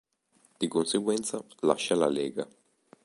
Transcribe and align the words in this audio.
Di 0.57 0.67
conseguenza 0.67 1.45
lascia 1.59 1.93
la 1.93 2.07
Lega. 2.09 2.47